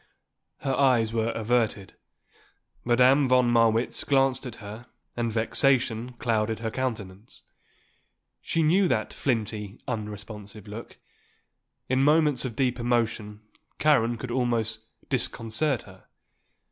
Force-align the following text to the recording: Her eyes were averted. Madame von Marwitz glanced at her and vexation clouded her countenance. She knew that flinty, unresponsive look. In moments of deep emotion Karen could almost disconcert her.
Her 0.61 0.73
eyes 0.73 1.13
were 1.13 1.29
averted. 1.33 1.93
Madame 2.83 3.27
von 3.29 3.51
Marwitz 3.51 4.03
glanced 4.03 4.47
at 4.47 4.55
her 4.55 4.87
and 5.15 5.31
vexation 5.31 6.13
clouded 6.13 6.57
her 6.57 6.71
countenance. 6.71 7.43
She 8.41 8.63
knew 8.63 8.87
that 8.87 9.13
flinty, 9.13 9.79
unresponsive 9.87 10.67
look. 10.67 10.97
In 11.87 12.01
moments 12.03 12.45
of 12.45 12.55
deep 12.55 12.79
emotion 12.79 13.41
Karen 13.77 14.17
could 14.17 14.31
almost 14.31 14.79
disconcert 15.09 15.83
her. 15.83 16.05